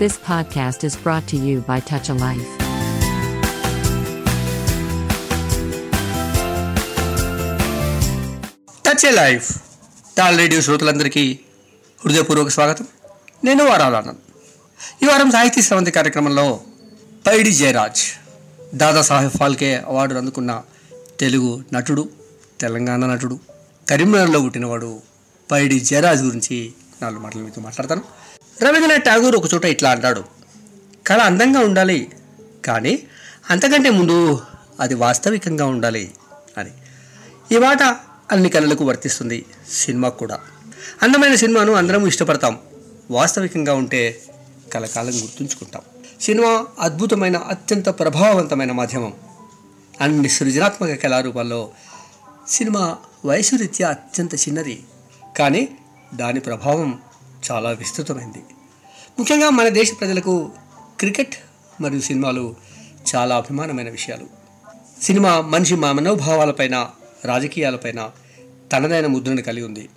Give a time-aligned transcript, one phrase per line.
[0.00, 2.50] This podcast is brought to you by Touch a Life.
[8.86, 9.48] Touch a life
[10.18, 11.38] talk radio శ్రోతలందరికీ
[12.04, 12.86] హృదయపూర్వక స్వాగతం.
[13.44, 14.18] నేను వారాలన్నాను
[15.02, 16.60] ఈ వారం సాహితీ స్రవంతి కార్యక్రమంలో
[17.26, 18.04] పైడి జయరాజ్
[18.74, 20.62] దాదాసాహెబ్ ఫాల్కే అవార్డు అందుకున్న
[21.20, 22.08] తెలుగు నటుడు
[22.60, 23.38] తెలంగాణ నటుడు
[23.90, 25.02] కరీంనగర్లో పుట్టినవాడు
[25.50, 26.72] పైడి జయరాజ్ గురించి
[27.02, 28.27] నాలుగు మాటలు మీతో మాట్లాడతాను.
[28.62, 30.24] రవీంద్రనాథ్ ఠాగూర్ ఒక చోట ఇట్లా అంటాడు
[31.06, 32.08] కళ అందంగా ఉండాలి
[32.64, 33.02] కానీ
[33.50, 34.40] అంతకంటే ముందు
[34.80, 36.14] అది వాస్తవికంగా ఉండాలి
[36.58, 36.70] అని.
[37.54, 37.82] ఈ మాట
[38.32, 40.40] అన్ని కళలకు వర్తిస్తుంది సినిమా కూడా.
[41.02, 42.58] అందమైన సినిమాను అందరం ఇష్టపడతాం.
[43.10, 44.22] వాస్తవికంగా ఉంటే
[44.74, 45.82] కలకాలం గుర్తుంచుకుంటాం.
[46.20, 49.12] సినిమా అద్భుతమైన అత్యంత ప్రభావవంతమైన మాధ్యమం.
[50.00, 51.70] అన్ని సృజనాత్మక కళారూపాల్లో
[52.48, 54.84] సినిమా వయసు రీత్యా అత్యంత చిన్నది.
[55.38, 55.68] కానీ
[56.14, 56.98] దాని ప్రభావం
[57.50, 58.42] చాలా విస్తృతమైంది.
[59.18, 60.50] ముఖ్యంగా మన దేశ ప్రజలకు
[60.98, 61.36] క్రికెట్
[61.80, 62.56] మరియు సినిమాలు
[63.16, 64.26] చాలా అభిమానమైన విషయాలు.
[65.02, 66.90] సినిమా మనిషి మా మనోభావాలపైన
[67.24, 68.10] రాజకీయాలపైన
[68.72, 69.88] తనదైన ముద్రను కలిగి ఉంది.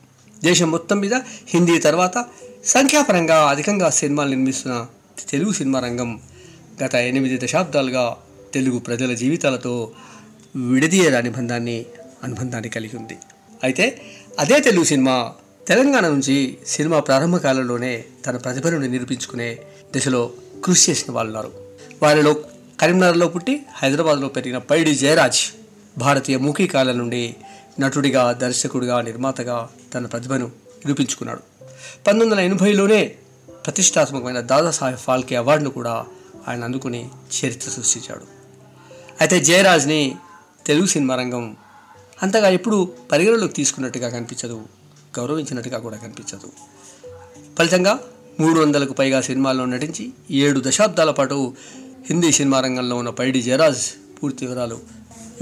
[0.44, 1.14] దేశం మొత్తం మీద
[1.48, 2.26] హిందీ తర్వాత
[2.66, 4.88] సంఖ్యాపరంగా అధికంగా సినిమాలు నిర్మిస్తున్న
[5.30, 6.22] తెలుగు సినిమా రంగం
[6.84, 8.18] గత ఎనిమిది దశాబ్దాలుగా
[8.54, 9.92] తెలుగు ప్రజల జీవితాలతో
[10.56, 11.86] విడదీయరాని బంధాన్ని
[12.24, 13.18] అనుబంధాన్ని కలిగి ఉంది.
[13.64, 14.02] అయితే
[14.40, 15.34] అదే తెలుగు సినిమా
[15.68, 19.60] తెలంగాణ నుంచి సినిమా ప్రారంభ కాలంలోనే తన ప్రతిభను నిరూపించుకునే
[19.94, 20.32] దిశలో
[20.64, 21.54] కృషి చేసిన వాళ్ళు ఉన్నారు
[22.04, 22.34] వారిలో
[22.82, 25.40] కరీంనగర్లో పుట్టి హైదరాబాద్లో పెరిగిన పైడి జయరాజ్
[25.98, 27.36] భారతీయ ముఖీ కాలం నుండి
[27.80, 31.40] నటుడిగా దర్శకుడిగా నిర్మాతగా తన ప్రతిభను నిరూపించుకున్నాడు.
[32.08, 33.16] పంతొమ్మిది వందల ఎనభైలోనే
[33.66, 36.06] ప్రతిష్టాత్మకమైన దాదాసాహెబ్ ఫాల్కే అవార్డును కూడా
[36.48, 38.26] ఆయన అందుకుని చరిత్ర సృష్టించాడు.
[39.22, 40.16] అయితే జయరాజ్ని
[40.66, 41.58] తెలుగు సినిమా రంగం
[42.24, 44.66] అంతగా ఎప్పుడు పరిగణలోకి తీసుకున్నట్టుగా కనిపించదు.
[45.20, 46.52] గౌరవించినట్టుగా కూడా కనిపించదు.
[47.58, 48.00] ఫలితంగా
[48.40, 51.54] మూడు వందలకు పైగా సినిమాల్లో నటించి ఏడు దశాబ్దాల పాటు
[52.10, 53.84] హిందీ సినిమా రంగంలో ఉన్న పైడి జయరాజ్
[54.24, 54.80] పూర్తి వివరాలు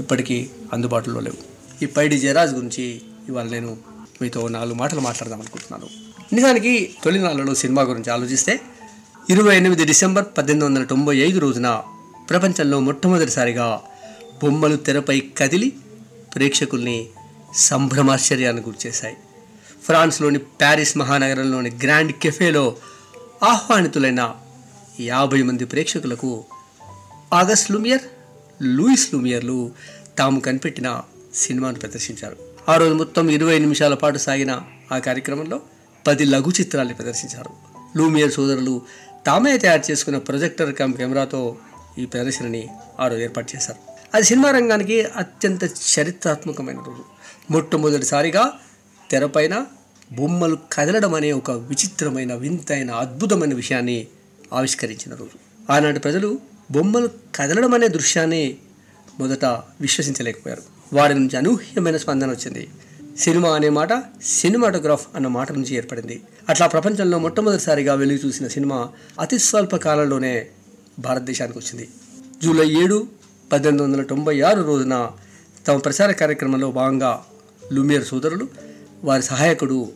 [0.00, 1.36] ఇప్పటికీ అందుబాటులో లేవు.
[1.84, 3.76] ఈ పైడి జయరాజ్ గురించి ఇవాళ నేను
[4.22, 6.10] మీతో నాలుగు మాటలు మాట్లాడదాం అనుకుంటున్నాను.
[6.34, 8.60] నిజానికి తొలినాళ్ళలో సినిమా గురించి ఆలోచిస్తే
[9.30, 11.82] ఇరవై ఎనిమిది డిసెంబర్ పద్దెనిమిది వందల తొంభై ఐదు రోజున
[12.30, 13.80] ప్రపంచంలో మొట్టమొదటిసారిగా
[14.42, 15.72] బొమ్మలు తెరపై కదిలి
[16.34, 17.06] ప్రేక్షకుల్ని
[17.54, 19.16] సంభ్రమాశ్చర్యాన్ని గురిచేశాయి.
[19.84, 22.76] ఫ్రాన్స్లోని ప్యారిస్ మహానగరంలోని గ్రాండ్ కెఫేలో
[23.42, 24.34] ఆహ్వానితులైన
[25.00, 26.44] యాభై మంది ప్రేక్షకులకు
[27.32, 28.00] ఆగస్ట్ లూమియర్
[28.62, 29.70] లూయిస్ లూమియర్లు
[30.18, 31.02] తాము కనిపెట్టిన
[31.34, 32.36] సినిమాను ప్రదర్శించారు.
[32.68, 35.60] ఆ రోజు మొత్తం ఇరవై నిమిషాల పాటు సాగిన ఆ కార్యక్రమంలో
[36.06, 37.50] పది లఘు చిత్రాల్ని ప్రదర్శించారు.
[37.98, 38.82] లూమియర్ సోదరులు
[39.26, 41.56] తామే తయారు చేసుకున్న ప్రొజెక్టర్ కమ్ కెమెరాతో
[41.98, 42.68] ఈ ప్రదర్శనని
[43.00, 43.78] ఆ రోజు ఏర్పాటు చేశారు.
[44.14, 47.04] అది సినిమా రంగానికి అత్యంత చరిత్రాత్మకమైన రోజు.
[47.50, 48.52] మొట్టమొదటిసారిగా
[49.10, 49.66] తెరపైన
[50.12, 54.06] బొమ్మలు కదలడం అనే ఒక విచిత్రమైన వింతైన అద్భుతమైన విషయాన్ని
[54.52, 55.38] ఆవిష్కరించిన రోజు.
[55.72, 56.38] ఆనాటి ప్రజలు
[56.70, 58.56] బొమ్మలు కదలడం అనే దృశ్యాన్ని
[59.18, 59.44] మొదట
[59.80, 60.62] విశ్వసించలేకపోయారు.
[60.92, 62.68] వారి నుంచి అనూహ్యమైన స్పందన వచ్చింది.
[63.18, 63.88] సినిమా అనే మాట
[64.22, 66.22] సినిమాటోగ్రాఫ్ అన్న మాట నుంచి ఏర్పడింది.
[66.48, 68.88] అట్లా ప్రపంచంలో మొట్టమొదటిసారిగా వెలుగు చూసిన సినిమా
[69.20, 70.46] అతి స్వల్ప కాలంలోనే
[70.98, 71.88] భారతదేశానికి వచ్చింది.
[72.42, 73.08] జూలై ఏడు
[73.52, 75.10] పద్దెనిమిది వందల తొంభై ఆరు రోజున
[75.68, 77.24] తమ ప్రచార కార్యక్రమంలో భాగంగా
[77.72, 78.69] లుమియర్ సోదరులు
[79.04, 79.92] వారి సహాయకుడు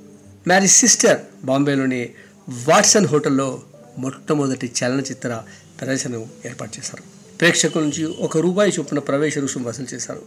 [0.47, 2.11] మ్యారీ సిస్టర్ బాంబేలోని
[2.51, 3.63] వాట్సన్ హోటల్లో
[3.99, 5.43] మొట్టమొదటి చలనచిత్ర
[5.81, 7.03] ప్రదర్శనను ఏర్పాటు చేశారు.
[7.39, 10.23] ప్రేక్షకుల నుంచి ఒక రూపాయి చొప్పున ప్రవేశ రుసుము వసూలు చేశారు.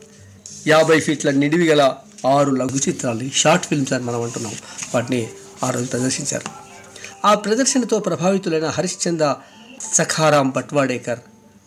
[0.68, 1.96] యాభై ఫీట్ల నిడివి గల
[2.28, 4.54] ఆరు లఘు చిత్రాల్ని షార్ట్ ఫిల్మ్స్ అని మనం అంటున్నాం.
[4.96, 5.28] వాటిని
[5.64, 6.52] ఆ రోజు ప్రదర్శించారు.
[7.28, 9.36] ఆ ప్రదర్శనతో ప్రభావితులైన హరిశ్చంద్ర
[9.94, 11.20] సఖారాం భట్వాడేకర్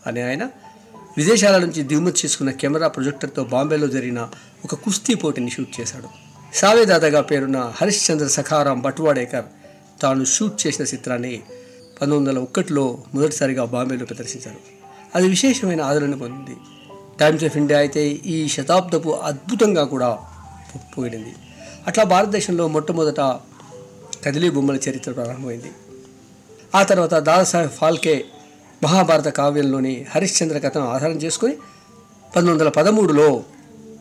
[0.06, 0.44] అనే ఆయన
[1.16, 4.28] విదేశాల నుంచి దిగుమతి చేసుకున్న కెమెరా ప్రొజెక్టర్తో బాంబేలో జరిగిన
[4.64, 6.19] ఒక కుస్తీ పోటీని షూట్ చేశాడు.
[6.54, 9.44] సావేదాదాగా పేరున్న హరిశ్చంద్ర సఖారాం భట్వాడేకర్
[10.02, 11.42] తాను షూట్ చేసిన చిత్రాన్ని
[12.02, 14.56] పంతొమ్మిది వందల ఒకటిలో మొదటిసారిగా బాంబేలో ప్రదర్శించారు.
[15.14, 16.56] అది విశేషమైన ఆదరణ పొందింది.
[17.20, 20.18] టైమ్స్ ఆఫ్ ఇండియా అయితే ఈ శతాబ్దపు అద్భుతంగా కూడా
[20.98, 21.34] పోయింది.
[21.86, 23.20] అట్లా భారతదేశంలో మొట్టమొదట
[24.24, 25.72] కదిలీ బొమ్మల చరిత్ర ప్రారంభమైంది.
[26.74, 28.24] ఆ తర్వాత దాదాసాహెబ్ ఫాల్కే
[28.82, 33.44] మహాభారత కావ్యంలోని హరిశ్చంద్ర కథను ఆధారం చేసుకుని పంతొమ్మిది వందల పదమూడులో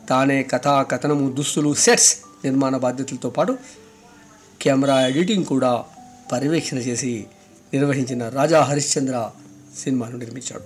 [0.08, 3.58] తానే కథా కథనము దుస్తులు సెట్స్ నిర్మాణ బాధ్యతలతో పాటు
[4.62, 5.84] కెమెరా ఎడిటింగ్ కూడా
[6.32, 7.24] పర్యవేక్షణ చేసి
[7.74, 9.30] నిర్వహించిన రాజా హరిశ్చంద్ర
[9.82, 10.62] సినిమాను నిర్మించాడు.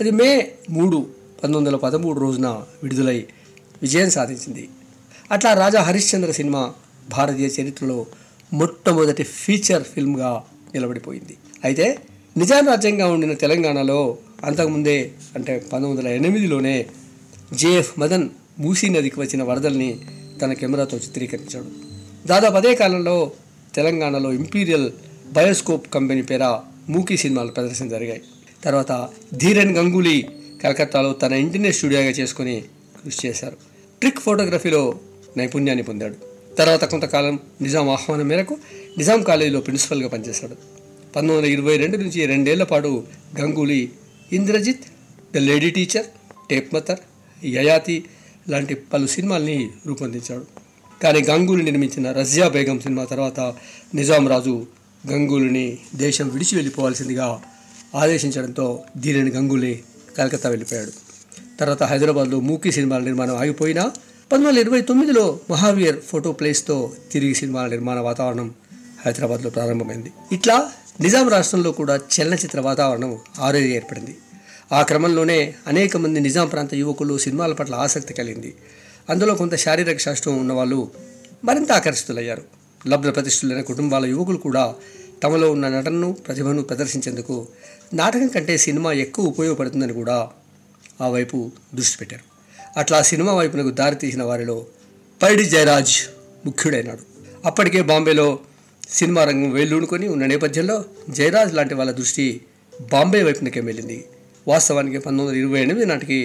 [0.00, 0.96] అది మే మూడు
[1.42, 2.48] పంతొమ్మిది వందల పదమూడు రోజున
[2.82, 3.26] విడుదలై
[3.82, 4.68] విజయం సాధించింది.
[5.30, 6.74] అట్లా రాజా హరిశ్చంద్ర సినిమా
[7.08, 8.06] భారతీయ చరిత్రలో
[8.52, 10.42] మొట్టమొదటి ఫీచర్ ఫిల్మ్గా
[10.74, 11.36] నిలబడిపోయింది.
[11.64, 11.98] అయితే
[12.36, 16.86] నిజాం రాజ్యంగా ఉండిన తెలంగాణలో అంతకుముందే అంటే పంతొమ్మిది వందల ఎనిమిదిలోనే
[17.52, 18.28] జేఎఫ్ మదన్
[18.58, 20.00] మూసీ నదికి వచ్చిన వరదల్ని
[20.42, 21.66] తన కెమెరాతో చిత్రీకరించాడు.
[22.28, 23.32] దాదాపు అదే కాలంలో
[23.74, 24.90] తెలంగాణలో ఇంపీరియల్
[25.32, 28.22] బయోస్కోప్ కంపెనీ పేర మూకీ సినిమాలు ప్రదర్శన జరిగాయి.
[28.64, 30.26] తర్వాత ధీరన్ గంగూలీ
[30.62, 32.64] కలకత్తాలో తన ఇంటినే స్టూడియోగా చేసుకుని
[33.04, 33.56] కృషి చేశారు.
[34.00, 34.98] ట్రిక్ ఫోటోగ్రఫీలో
[35.36, 36.14] నైపుణ్యాన్ని పొందాడు.
[36.54, 38.56] తర్వాత కొంతకాలం నిజాం ఆహ్వానం మేరకు
[38.98, 40.54] నిజాం కాలేజీలో ప్రిన్సిపల్గా పనిచేశాడు.
[41.16, 43.04] పంతొమ్మిది వందల ఇరవై రెండు నుంచి రెండేళ్ళ పాటు
[43.40, 43.90] Ganguly
[44.32, 44.80] Indrajit
[45.34, 46.06] the lady teacher
[46.50, 46.98] tape మతర్
[47.44, 48.04] యయాతి
[48.48, 50.46] లాంటి పలు సినిమాల్ని రూపొందించాడు.
[51.02, 53.40] కానీ గంగూలీ నిర్మించిన రజియా బేగం సినిమా తర్వాత
[53.94, 54.66] నిజాం రాజు
[55.10, 57.40] గంగూలీని దేశం విడిచి వెళ్ళిపోవాల్సిందిగా
[57.94, 59.80] ఆదేశించడంతో దీనిని గంగూలీ
[60.18, 60.90] కలకత్తా వెళ్ళిపోయాడు.
[61.60, 67.66] తర్వాత హైదరాబాద్లో మూకీ సినిమాల నిర్మాణం ఆగిపోయినా పంతొమ్మిది వందల ఇరవై తొమ్మిదిలో మహావీర్ ఫోటో ప్లేస్తో తిరిగి సినిమాల
[67.66, 68.54] నిర్మాణ వాతావరణం
[69.06, 70.12] హైదరాబాద్లో ప్రారంభమైంది.
[70.32, 70.70] ఇట్లా
[71.00, 74.16] నిజాం రాష్ట్రంలో కూడా చలనచిత్ర వాతావరణం ఆరోగ్య ఏర్పడింది.
[74.72, 78.54] ఆ క్రమంలోనే అనేక మంది నిజాం ప్రాంత యువకులు సినిమాల పట్ల ఆసక్తి కలిగింది.
[79.10, 80.90] అందులో కొంత శారీరక శాస్త్రం ఉన్నవాళ్ళు
[81.44, 82.42] మరింత ఆకర్షితులయ్యారు.
[82.86, 84.74] లబ్ధ ప్రతిష్ఠులైన కుటుంబాల యువకులు కూడా
[85.22, 87.46] తమలో ఉన్న నటనను ప్రతిభను ప్రదర్శించేందుకు
[87.94, 90.28] నాటకం కంటే సినిమా ఎక్కువ ఉపయోగపడుతుందని కూడా
[91.00, 92.24] ఆ వైపు దృష్టి పెట్టారు.
[92.76, 94.66] అట్లా సినిమా వైపునకు దారితీసిన వారిలో
[95.22, 95.96] పైడి జయరాజ్
[96.46, 97.02] ముఖ్యుడైనాడు.
[97.46, 98.38] అప్పటికే బాంబేలో
[98.90, 102.40] సినిమా రంగం వేళ్ళూనుకొని ఉన్న నేపథ్యంలో జయరాజ్ లాంటి వాళ్ళ దృష్టి
[102.92, 104.04] బాంబే వైపునకే వెళ్ళింది
[104.48, 106.18] వాస్తవానికి పంతొమ్మిది వందల ఇరవై ఎనిమిది నాటికి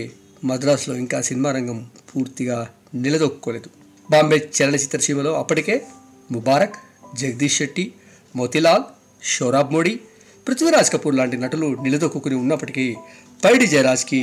[0.44, 1.78] మద్రాసులో ఇంకా సినిమా రంగం
[2.10, 2.58] పూర్తిగా
[2.96, 3.70] నిలదొక్కుకోలేదు
[4.10, 5.75] బాంబే చలనచిత్ర సీమలో అప్పటికే
[6.31, 6.78] ముబారక్
[7.18, 7.86] జగదీష్ శెట్టి
[8.36, 8.86] మోతిలాల్
[9.28, 9.94] షోరాబ్ మోడీ
[10.48, 12.86] పృథ్వీరాజ్ కపూర్ లాంటి నటులు నిలదొక్కుని ఉన్నప్పటికీ
[13.44, 14.22] పైడి జయరాజ్కి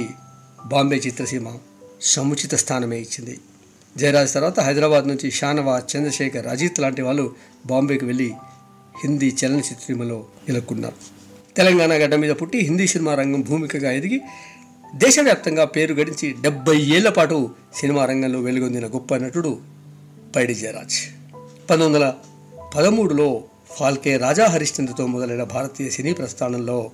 [0.67, 1.49] బాంబే చిత్రసీమ
[2.01, 3.35] సముచిత స్థానమే ఇచ్చింది.
[3.97, 7.25] జయరాజ్ తర్వాత హైదరాబాద్ నుంచి షానవాజ్ చంద్రశేఖర్ అజిత్ లాంటి వాళ్ళు
[7.67, 8.29] బాంబేకి వెళ్ళి
[9.03, 10.19] హిందీ చలనచిత్ర సీమలో
[10.49, 10.99] నెలకొన్నారు
[11.61, 14.21] తెలంగాణ గడ్డ మీద పుట్టి హిందీ సినిమా రంగం భూమికగా ఎదిగి
[14.95, 19.59] దేశవ్యాప్తంగా పేరు గడించి డెబ్బై ఏళ్ళ పాటు సినిమా రంగంలో వెలుగొందిన గొప్ప నటుడు
[20.37, 20.97] పైడి జయరాజ్.
[21.71, 22.15] పంతొమ్మిది వందల
[22.77, 26.91] పదమూడులో ఫాల్కే రాజా హరిశ్చంద్రతో మొదలైన భారతీయ సినీ ప్రస్థానంలో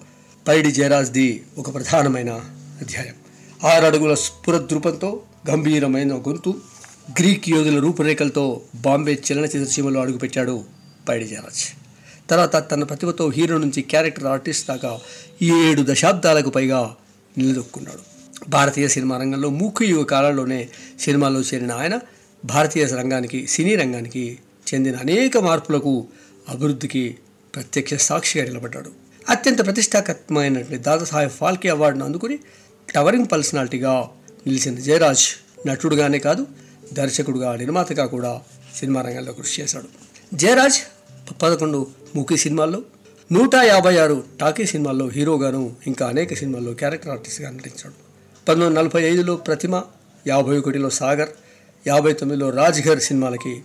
[0.49, 2.31] పైడి జయరాజ్ది ఒక ప్రధానమైన
[2.83, 3.15] అధ్యాయం.
[3.65, 6.55] ఆరు అడుగుల స్ఫురద్రూపంతో గంభీరమైన గొంతు
[7.21, 10.65] గ్రీక్ యోధుల రూపురేఖలతో బాంబే చలనచిత్ర సీమలో అడుగుపెట్టాడు
[11.09, 11.86] పైడి జయరాజ్.
[12.31, 15.01] తర్వాత తన ప్రతిభతో హీరో నుంచి క్యారెక్టర్ ఆర్టిస్ట్ దాకా
[15.43, 16.97] ఏడు దశాబ్దాలకు పైగా
[17.39, 18.17] నిలదొక్కున్నాడు.
[18.51, 20.69] భారతీయ సినిమా రంగంలో మూకు యువ కాలంలోనే
[21.01, 22.01] సినిమాలో చేరిన ఆయన
[22.45, 24.39] భారతీయ రంగానికి సినీ రంగానికి
[24.75, 26.07] చెందిన అనేక మార్పులకు
[26.49, 27.17] అభివృద్ధికి
[27.55, 28.91] ప్రత్యక్ష సాక్షిగా నిలబడ్డాడు.
[29.29, 32.39] అత్యంత ప్రతిష్టాత్మకమైనటువంటి దాదాసాహెబ్ ఫాల్కే అవార్డును అందుకుని
[32.95, 34.09] టవరింగ్ పర్సనాలిటీగా
[34.47, 35.27] నిలిచిన జయరాజ్
[35.69, 36.47] నటుడుగానే కాదు
[36.93, 38.43] దర్శకుడుగా నిర్మాతగా కూడా
[38.79, 39.89] సినిమా రంగంలో కృషి చేశాడు.
[40.35, 40.79] జయరాజ్
[41.43, 42.83] పదకొండు మూకీ సినిమాల్లో
[43.33, 47.91] నూట యాభై ఆరు టాకీ సినిమాల్లో హీరోగాను ఇంకా అనేక సినిమాల్లో క్యారెక్టర్ ఆర్టిస్ట్గా నటించాడు.
[47.91, 49.83] పంతొమ్మిది వందల నలభై ఐదులో ప్రతిమ
[50.27, 51.29] యాభై ఒకటిలో సాగర్
[51.87, 53.63] యాభై తొమ్మిదిలో రాజ్ఘర్ సినిమాలకి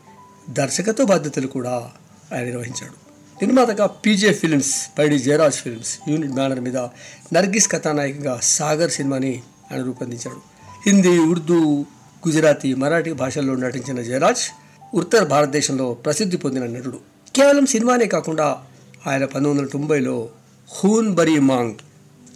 [0.50, 1.92] దర్శకత్వ బాధ్యతలు కూడా
[2.34, 2.94] ఆయన నిర్వహించాడు.
[3.46, 6.78] నిర్మాతగా PJ films Paidi Jairaj films unit banner మీద
[7.34, 10.42] నర్గిస్ కథానాయకగా సాగర్ సినిమాని ఆయన రూపొందించాడు.
[10.90, 11.86] హిందీ ఉర్దూ
[12.28, 14.44] గుజరాతీ మరాఠీ భాషల్లో నటించిన జయరాజ్
[14.96, 17.11] ఉత్తర భారతదేశంలో ప్రసిద్ధి పొందిన నటుడు.
[17.36, 18.64] కేవలం సినిమానే కాకుండా
[19.08, 20.30] ఆయన పంతొమ్మిది వందల తొంభైలో
[20.68, 21.76] హూన్ బరీ మాంగ్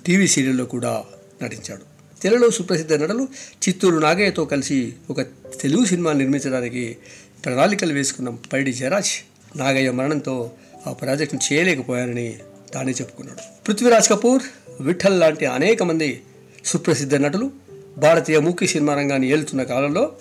[0.05, 1.03] టీవీ సీరియల్లో కూడా
[1.43, 1.81] నటించాడు.
[2.21, 3.27] తెలుగులో సుప్రసిద్ధ నటులు
[3.67, 5.21] చిత్తూరు నాగయ్యతో కలిసి ఒక
[5.61, 6.97] తెలుగు సినిమా నిర్మించడానికి
[7.45, 9.09] ప్రణాళికలు వేసుకున్న పైడి జయరాజ్
[9.57, 10.51] నాగయ్య మరణంతో
[10.87, 12.35] ఆ ప్రాజెక్టును చేయలేకపోయానని
[12.73, 13.65] తానే చెప్పుకున్నాడు.
[13.67, 14.43] పృథ్వీరాజ్ కపూర్
[14.81, 16.23] విఠల్ లాంటి అనేక మంది
[16.65, 17.51] సుప్రసిద్ధ నటులు
[17.97, 20.15] భారతీయ ముఖ్య సినిమా రంగాన్ని ఏలుతున్న కాలంలో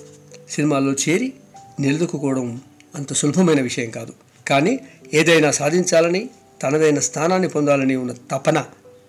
[0.50, 1.32] సినిమాల్లో చేరి
[1.80, 2.60] నిలదొక్కుకోవడం
[2.94, 4.12] అంత సులభమైన విషయం కాదు.
[4.48, 4.80] కానీ
[5.14, 6.30] ఏదైనా సాధించాలని
[6.62, 8.64] తనదైన స్థానాన్ని పొందాలని ఉన్న తపన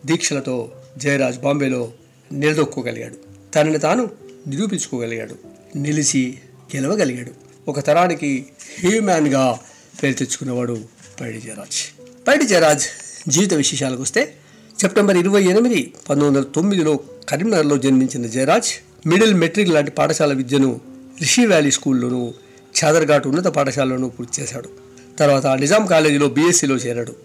[0.05, 1.91] దీక్షలతో జయరాజ్ బాంబేలో
[2.31, 3.15] నిలదొక్కోగలిగాడు.
[3.51, 4.09] తనని తాను
[4.47, 5.35] నిరూపించుకోగలిగాడు
[5.77, 6.37] నిలిచి
[6.75, 7.31] గెలవగలిగాడు.
[7.67, 8.45] ఒక తరానికి
[8.79, 9.59] హ్యూమ్యాన్గా
[10.03, 10.79] పేరు తెచ్చుకున్నవాడు
[11.21, 12.01] పైడి జయరాజ్.
[12.27, 12.85] పైడి జయరాజ్
[13.29, 14.33] జీవిత విశేషాలకు వస్తే
[14.81, 16.99] సెప్టెంబర్ ఇరవై ఎనిమిది పంతొమ్మిది వందల తొమ్మిదిలో
[17.29, 18.69] కరీంనగర్లో జన్మించిన జయరాజ్
[19.07, 20.81] మిడిల్ మెట్రిక్ లాంటి పాఠశాల విద్యను
[21.19, 22.33] రిషి వ్యాలీ స్కూల్లోనూ
[22.77, 24.84] చాదర్ఘాట్ ఉన్నత పాఠశాలలోనూ పూర్తి చేశాడు.
[25.19, 27.15] తర్వాత నిజాం కాలేజీలో బీఎస్సీలో చేరాడు.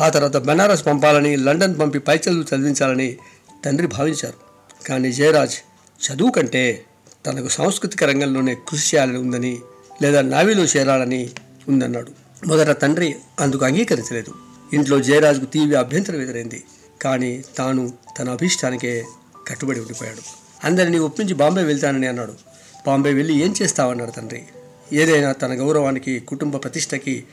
[0.00, 3.16] ఆ తర్వాత బెనారస్ పంపాలని లండన్ పంపి పై చదువు చదివించాలని
[3.64, 4.34] తండ్రి భావించారు.
[4.88, 5.54] కానీ జయరాజ్
[6.06, 6.84] చదువు కంటే
[7.26, 9.58] తనకు సాంస్కృతిక రంగంలోనే కృషి చేయాలని ఉందని
[10.02, 11.30] లేదా నావీలో చేరాలని
[11.68, 12.12] ఉందన్నాడు.
[12.46, 14.34] మొదట తండ్రి అందుకు అంగీకరించలేదు.
[14.72, 16.64] ఇంట్లో జయరాజ్కు తీవ్ర అభ్యంతరం ఎదురైంది.
[17.02, 19.04] కానీ తాను తన అభీష్టానికే
[19.48, 20.20] కట్టుబడి ఉండిపోయాడు.
[20.64, 22.32] అందరినీ ఒప్పించి బాంబే వెళ్తానని అన్నాడు.
[22.86, 24.42] బాంబే వెళ్ళి ఏం చేస్తావన్నాడు తండ్రి?
[24.92, 27.24] ఏదైనా తన గౌరవానికి కుటుంబ ప్రతిష్టకి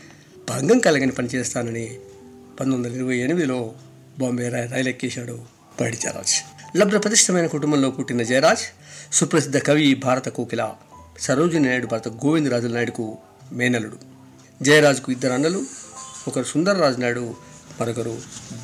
[0.50, 1.88] భంగం కలగని పని చేస్తానని
[2.60, 3.74] పంతొమ్మిది వందల ఇరవై ఎనిమిదిలో
[4.19, 5.36] బాంబే రైలెక్కేశాడు
[5.77, 6.33] రైలు ఎక్కేశాడు జయరాజ్.
[6.77, 8.63] లబ్ధ ప్రతిష్టమైన కుటుంబంలో పుట్టిన జయరాజ్
[9.12, 10.63] సుప్రసిద్ధ కవి భారత కోకిల
[11.19, 13.17] సరోజిని నాయుడు భర్త గోవిందరాజుల నాయుడుకు
[13.53, 13.98] మేనలుడు
[14.62, 15.62] జయరాజ్కు ఇద్దరు అన్నలు
[16.27, 17.36] ఒకరు సుందరరాజు నాయుడు
[17.81, 18.15] మరొకరు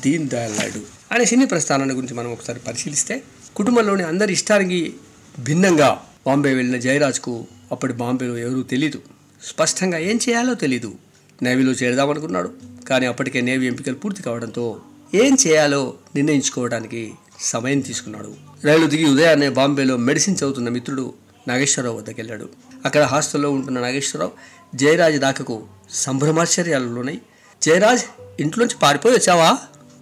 [0.04, 0.82] దీన్ దయాల్ నాయుడు
[1.12, 3.22] అనే సినీ ప్రస్థానాన్ని గురించి మనం ఒకసారి పరిశీలిస్తే
[3.56, 4.94] కుటుంబంలోని అందరి ఇష్టానికి
[5.40, 9.00] భిన్నంగా బాంబే వెళ్ళిన జయరాజ్కు అప్పటి బాంబేలో ఎవరూ తెలీదు.
[9.44, 10.94] స్పష్టంగా ఏం చేయాలో తెలీదు.
[11.42, 12.52] నేవీలో చేరదామనుకున్నాడు.
[12.88, 14.80] కానీ అప్పటికే నేవీ ఎంపికలు పూర్తి కావడంతో
[15.14, 18.34] ఏం చేయాలో నిర్ణయించుకోవడానికి సమయం తీసుకున్నాడు.
[18.64, 21.14] రైలు దిగి ఉదయాన్నే బాంబేలో మెడిసిన్ చదువుతున్న మిత్రుడు
[21.48, 22.48] నాగేశ్వరరావు వద్దకు వెళ్ళాడు
[22.84, 24.32] అక్కడ హాస్టల్లో ఉంటున్న నాగేశ్వరరావు
[24.76, 27.18] జయరాజ్ దాకకు సంభ్రమాశ్చర్యాలలోనై
[27.62, 28.04] జయరాజ్
[28.40, 29.58] ఇంట్లోంచి పారిపోయి వచ్చావా?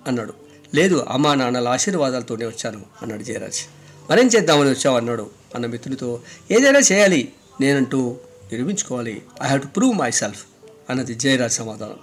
[0.07, 0.35] అన్నాడు.
[0.75, 3.61] లేదు అమ్మా నాన్నల ఆశీర్వాదాలతోనే వచ్చాను అన్నాడు జయరాజ్.
[4.11, 4.97] మరేం చేద్దామని వచ్చావు?
[4.97, 5.31] అన్నాడు.
[5.55, 6.21] అన్న మిత్రుడితో
[6.51, 7.29] ఏదైనా చేయాలి.
[7.61, 8.17] నేనంటూ
[8.53, 10.45] నిరూపించుకోవాలి I have to prove myself
[10.91, 11.97] అన్నది జయరాజ్ సమాధానం.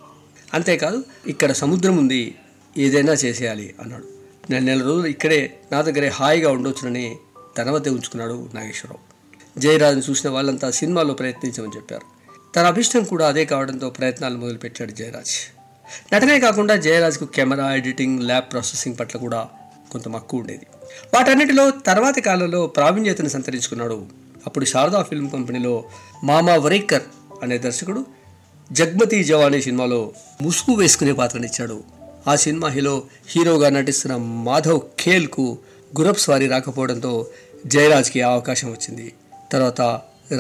[0.54, 2.36] అంతేకాదు ఇక్కడ సముద్రం ఉంది
[2.78, 4.08] ఏదైనా చేసేయాలి అన్నాడు.
[4.50, 7.18] నెల నెల రోజులు ఇక్కడే నా దగ్గరే హాయిగా ఉండొచ్చునని
[7.58, 9.16] తన వద్దే ఉంచుకున్నాడు నాగేశ్వరరావు.
[9.60, 12.06] జయరాజ్ని చూసిన వాళ్ళంతా సినిమాలో ప్రయత్నించమని చెప్పారు.
[12.56, 15.56] తన అభిష్టం కూడా అదే కావడంతో ప్రయత్నాలు మొదలుపెట్టాడు జయరాజ్.
[16.14, 19.50] నటనే కాకుండా జయరాజ్కు కెమెరా ఎడిటింగ్ ల్యాబ్ ప్రాసెసింగ్ పట్ల కూడా
[19.92, 20.68] కొంత మక్కువ ఉండేది.
[21.16, 25.84] వాటన్నిటిలో తర్వాతి కాలంలో ప్రావీణ్యతను సంతరించుకున్నాడు అప్పుడు శారదా ఫిల్మ్ కంపెనీలో
[26.24, 27.02] మామా వరేకర్
[27.44, 28.06] అనే దర్శకుడు
[28.72, 30.12] జగ్మతి జవానీ సినిమాలో
[30.42, 31.84] ముసుగు వేసుకునే పాత్రనిచ్చాడు.
[32.28, 35.58] ఆ సినిమా హీరో హీరోగా నటిస్తున్న మాధవ్ ఖేల్కు
[36.00, 37.28] గురబ్ స్వారీ రాకపోవడంతో
[37.66, 39.14] జయరాజ్కి ఆ అవకాశం వచ్చింది.
[39.52, 39.82] తర్వాత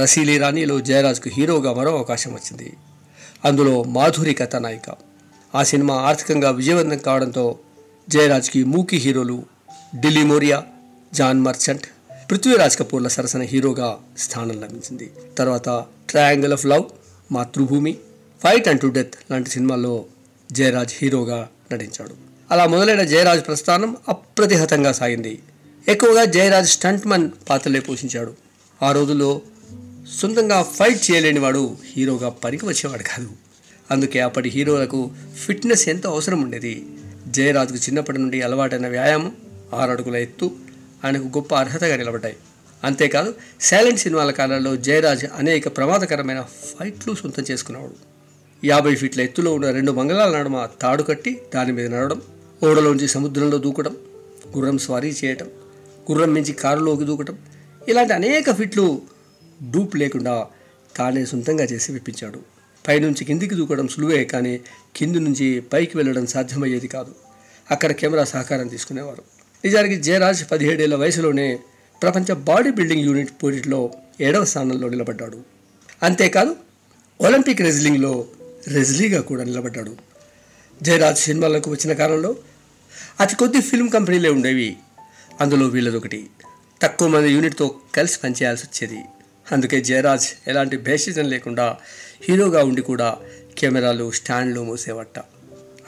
[0.01, 2.73] రసీలి రాణిలో జయరాజ్కు హీరోగా మరో అవకాశం వచ్చింది.
[3.45, 4.95] అందులో మాధురి కథానాయిక.
[5.55, 7.59] ఆ సినిమా ఆర్థికంగా విజయవంతం కావడంతో
[8.09, 9.43] జయరాజ్కి మూకీ హీరోలు
[9.95, 10.63] ఢిల్లీ మోరియా
[11.13, 11.83] జాన్ మర్చెంట్
[12.31, 15.11] పృథ్వీరాజ్ కపూర్ల సరసన హీరోగా స్థానం లభించింది.
[15.37, 16.83] తర్వాత triangle of love
[17.31, 17.93] Matrubhumi
[18.43, 20.05] fight and to death లాంటి సినిమాల్లో
[20.51, 22.15] జయరాజ్ హీరోగా నటించాడు.
[22.51, 25.39] అలా మొదలైన జయరాజ్ ప్రస్థానం అప్రతిహతంగా సాగింది.
[25.87, 28.33] ఎక్కువగా జయరాజ్ స్టంట్మన్ పాత్రలే పోషించాడు.
[28.83, 29.41] ఆ రోజుల్లో
[30.19, 33.29] సొంతంగా ఫైట్ చేయలేనివాడు హీరోగా పనికి వచ్చేవాడు కాదు.
[33.91, 35.11] అందుకే అప్పటి హీరోలకు
[35.45, 36.87] ఫిట్నెస్ ఎంతో అవసరం ఉండేది?
[37.27, 39.35] జయరాజ్కు చిన్నప్పటి నుండి అలవాటైన వ్యాయామం
[39.73, 40.64] ఆరు అడుగుల ఎత్తు
[41.05, 42.35] ఆయనకు గొప్ప అర్హతగా నిలబడ్డాయి
[42.83, 47.95] అంతేకాదు సైలెంట్ సినిమాల కాలంలో జయరాజ్ అనేక ప్రమాదకరమైన ఫైట్లు సొంతం చేసుకునేవాడు.
[48.65, 52.21] యాభై ఫీట్ల ఎత్తులో ఉన్న రెండు మంగళాల నడుమ తాడు కట్టి దాని మీద నడవడం
[52.63, 53.97] ఓడలోంచి సముద్రంలో దూకడం
[54.57, 55.47] గుర్రం స్వారీ చేయటం
[56.11, 57.37] గుర్రం మించి కారులోకి దూకటం
[57.87, 59.01] ఇలాంటి అనేక ఫిట్లు
[59.71, 60.47] డూప్ లేకుండా
[60.95, 62.39] తానే సొంతంగా చేసి విప్పించాడు
[62.87, 64.59] పైనుంచి కిందికి దూకడం సులువే కానీ
[64.95, 67.15] కింది నుంచి పైకి వెళ్ళడం సాధ్యమయ్యేది కాదు.
[67.71, 69.23] అక్కడ కెమెరా సహకారం తీసుకునేవారు.
[69.63, 71.59] నిజానికి జయరాజ్ పదిహేడేళ్ళ వయసులోనే
[72.01, 75.39] ప్రపంచ బాడీ బిల్డింగ్ యూనిట్ పోటీలో ఏడవ స్థానంలో నిలబడ్డాడు.
[76.03, 76.55] అంతేకాదు
[77.21, 78.25] ఒలింపిక్ రెజ్లింగ్లో
[78.67, 79.95] రెజ్లీగా కూడా నిలబడ్డాడు.
[80.81, 82.35] జయరాజ్ సినిమాలకు వచ్చిన కాలంలో
[83.19, 84.77] అతి కొద్ది ఫిల్మ్ కంపెనీలే ఉండేవి.
[85.41, 86.27] అందులో వీళ్ళదొకటి.
[86.81, 88.99] తక్కువ మంది యూనిట్తో కలిసి పనిచేయాల్సి వచ్చేది.
[89.51, 91.77] అందుకే జయరాజ్ ఎలాంటి భేషజం లేకుండా
[92.21, 93.17] హీరోగా ఉండి కూడా
[93.57, 95.19] కెమెరాలు స్టాండ్లు మూసేవట్ట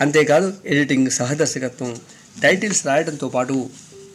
[0.01, 1.97] అంతేకాదు ఎడిటింగ్ సహదర్శకత్వం
[2.41, 3.69] టైటిల్స్ రాయడంతో పాటు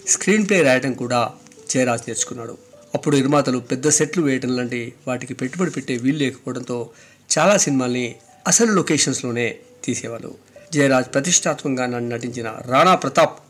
[0.09, 1.31] స్క్రీన్ ప్లే రాయడం కూడా
[1.71, 2.59] జయరాజ్ నేర్చుకున్నాడు.
[2.95, 6.91] అప్పుడు నిర్మాతలు పెద్ద సెట్లు వేయడం లాంటి వాటికి పెట్టుబడి పెట్టే వీలు లేకపోవడంతో
[7.39, 8.15] చాలా సినిమాల్ని
[8.47, 10.35] అసలు లొకేషన్స్లోనే తీసేవాళ్ళు.
[10.73, 13.43] జయరాజ్ ప్రతిష్టాత్మకంగా నన్ను నటించిన రాణా ప్రతాప్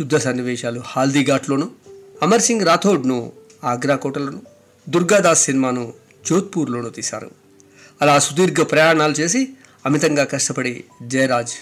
[0.00, 1.70] యుద్ధ సన్నివేశాలు హాల్దీ ఘాట్లోను
[2.22, 3.32] అమర్ సింగ్ రాథోడ్ను
[3.64, 4.42] ఆగ్రా కోటలోను
[4.88, 5.92] దుర్గాదాస్ సినిమాను
[6.26, 7.30] జోధ్పూర్లోనూ తీశారు.
[8.02, 9.48] అలా సుదీర్ఘ ప్రయాణాలు చేసి
[9.86, 11.52] అమితంగా కష్టపడి జయరాజ్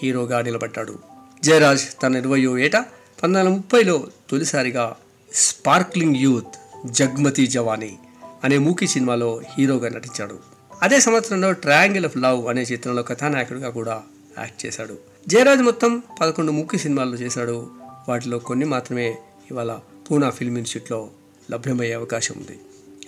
[0.00, 1.13] హీరోగా నిలబడ్డాడు.
[1.44, 4.96] జయరాజ్ తన ఇరవయో ఏట పంతొమ్మిది వందల ముప్పైలో తొలిసారిగా
[5.32, 6.54] స్పార్క్లింగ్ యూత్
[6.86, 7.98] జగ్మతి జవానీ
[8.44, 10.38] అనే మూకీ సినిమాలో హీరోగా నటించాడు.
[10.82, 14.02] అదే సంవత్సరంలో ట్రయాంగిల్ ఆఫ్ లవ్ అనే చిత్రంలో కథానాయకుడిగా కూడా
[14.38, 14.98] యాక్ట్ చేశాడు.
[15.28, 17.70] జయరాజ్ మొత్తం పదకొండు ముఖ్య సినిమాల్లో చేశాడు.
[18.08, 19.18] వాటిలో కొన్ని మాత్రమే
[19.50, 19.78] ఇవాళ
[20.10, 21.10] పూనా ఫిల్మ్ ఇన్స్టిట్యూట్లో
[21.50, 22.58] లభ్యమయ్యే అవకాశం ఉంది.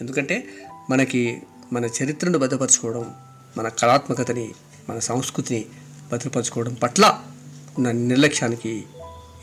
[0.00, 0.48] ఎందుకంటే
[0.90, 3.14] మనకి మన చరిత్రను భద్రపరచుకోవడం
[3.56, 4.52] మన కళాత్మకతని
[4.90, 5.64] మన సంస్కృతిని
[6.12, 7.20] భద్రపరచుకోవడం పట్ల
[7.80, 8.84] నిర్లక్ష్యానికి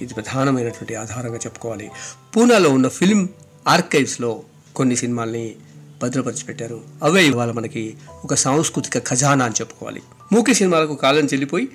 [0.01, 1.91] ఇది ప్రధానమైనటువంటి ఆధారంగా చెప్పుకోవాలి.
[2.35, 3.27] పూనాలో ఉన్న ఫిల్మ్
[3.67, 4.43] ఆర్కైవ్స్లో
[4.75, 5.55] కొన్ని సినిమాల్ని
[6.01, 10.01] భద్రపరిచి పెట్టారు అవే ఇవాళ మనకి ఒక సాంస్కృతిక ఖజానా అని చెప్పుకోవాలి.
[10.33, 11.69] మూకీ సినిమాలకు కాలం చెల్లిపోయి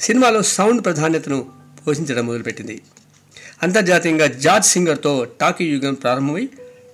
[0.00, 1.46] సినిమాలో సౌండ్ ప్రాధాన్యతను
[1.86, 2.82] పోషించడం మొదలుపెట్టింది.
[3.62, 6.48] అంతర్జాతీయంగా జార్జ్ సింగర్తో టాకీ యుగం ప్రారంభమై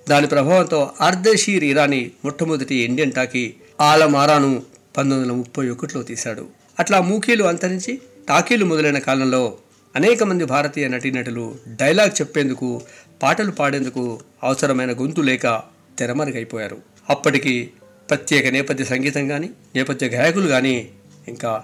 [0.09, 4.63] దాని ప్రభావంతో ఆర్దషీర్ ఇరానీ మొట్టమొదటి ఇండియన్ టాకీ ఆలమారాను
[4.97, 6.47] పంతొమ్మిది వందల ముప్పై ఒకటిలో తీశాడు.
[6.79, 8.01] అట్లా మూకీలు అంతరించి
[8.31, 9.57] టాకీలు మొదలైన కాలంలో
[9.95, 12.81] అనేక మంది భారతీయ నటీనటులు డైలాగ్ చెప్పేందుకు
[13.23, 15.61] పాటలు పాడేందుకు అవసరమైన గొంతు లేక
[15.99, 16.77] తెరమరుగైపోయారు.
[17.09, 17.69] అప్పటికి
[18.09, 20.89] ప్రత్యేక నేపథ్య సంగీతం కానీ నేపథ్య గాయకులు కానీ
[21.27, 21.63] ఇంకా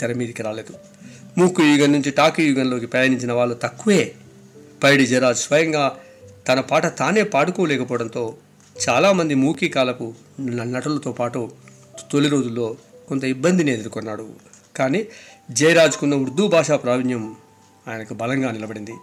[0.00, 0.74] తెర మీదకి రాలేదు.
[1.38, 4.14] మూకు యుగం నుంచి టాకీ యుగంలోకి ప్రయాణించిన వాళ్ళు తక్కువే.
[4.82, 5.96] పైడి జరాజ్ స్వయంగా
[6.48, 8.34] తన పాట తానే పాడుకోలేకపోవడంతో
[8.88, 11.50] చాలామంది మూకీ కాలపు నటులతో పాటు
[12.12, 12.76] తొలి రోజుల్లో
[13.08, 14.54] కొంత ఇబ్బందిని ఎదుర్కొన్నాడు.
[14.76, 15.06] కానీ
[15.50, 17.36] జయరాజ్కున్న ఉర్దూ భాషా ప్రావీణ్యం
[17.88, 18.94] ఆయనకు బలంగా నిలబడింది.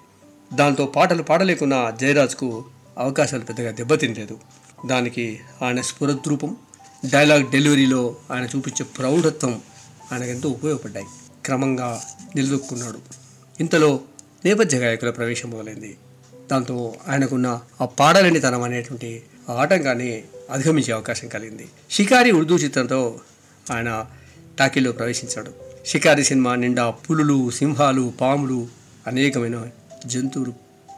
[0.53, 2.65] దాంతో పాటలు పాడలేకున్న జయరాజ్కు
[2.97, 4.39] అవకాశాలు పెద్దగా దెబ్బతినలేదు.
[4.85, 6.57] దానికి ఆయన స్ఫురద్రూపం
[7.11, 9.61] డైలాగ్ డెలివరీలో ఆయన చూపించే ప్రౌఢత్వం
[10.11, 11.05] ఆయనకు ఎంతో ఉపయోగపడ్డాయి.
[11.45, 12.03] క్రమంగా
[12.35, 12.99] నిలదొక్కున్నాడు.
[13.59, 13.99] ఇంతలో
[14.45, 15.97] నేపథ్య గాయకుల ప్రవేశం మొదలైంది.
[16.51, 21.69] దాంతో ఆయనకున్న ఆ పాడలేనితనం అనేటువంటి ఆ ఆటంకాన్ని అధిగమించే అవకాశం కలిగింది.
[21.91, 23.19] షికారి ఉర్దూ చిత్రంతో
[23.71, 24.05] ఆయన
[24.59, 25.70] టాకీలో ప్రవేశించాడు.
[25.85, 28.67] షికారి సినిమా నిండా పులులు సింహాలు పాములు
[29.07, 29.67] అనేకమైన
[30.05, 30.53] జంతువులు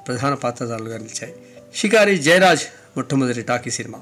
[0.08, 1.36] ప్రధాన పాత్రధారులుగా నిలిచాయి.
[1.76, 2.60] షికారి జయరాజ్
[2.98, 4.00] మొట్టమొదటి టాకీ సినిమా.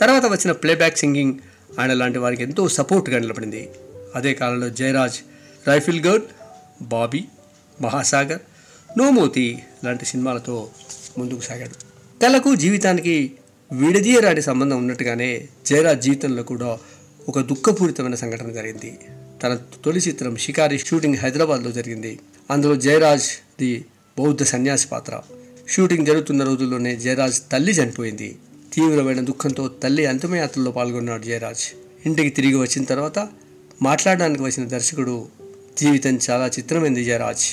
[0.00, 1.34] తర్వాత వచ్చిన ప్లేబ్యాక్ సింగింగ్
[1.80, 3.70] ఆయన లాంటి వారికి ఎంతో సపోర్ట్గా నిలబడింది.
[4.14, 5.14] అదే కాలంలో జయరాజ్
[5.68, 6.22] రైఫిల్ గర్ల్
[6.82, 7.24] బాబీ
[7.80, 8.40] మహాసాగర్
[8.98, 10.70] నోమోతి లాంటి సినిమాలతో
[11.18, 11.74] ముందుకు సాగాడు.
[12.22, 13.32] కళకు జీవితానికి
[13.72, 16.78] విడదీయరాని సంబంధం ఉన్నట్టుగానే జయరాజ్ జీవితంలో కూడా
[17.28, 18.98] ఒక దుఃఖపూరితమైన సంఘటన జరిగింది.
[19.42, 22.18] తన తొలి చిత్రం షికారి షూటింగ్ హైదరాబాద్లో జరిగింది.
[22.50, 23.28] అందులో జయరాజ్
[23.60, 23.84] ది
[24.18, 25.20] బౌద్ధ సన్యాసి పాత్ర.
[25.68, 28.36] షూటింగ్ జరుగుతున్న రోజుల్లోనే జయరాజ్ తల్లి చనిపోయింది.
[28.72, 31.76] తీవ్రమైన దుఃఖంతో తల్లి అంతిమయాత్రలో పాల్గొన్నాడు జయరాజ్.
[32.06, 33.28] ఇంటికి తిరిగి వచ్చిన తర్వాత
[33.82, 35.28] మాట్లాడడానికి వచ్చిన దర్శకుడు
[35.78, 37.44] జీవితం చాలా చిత్రమైంది జయరాజ్.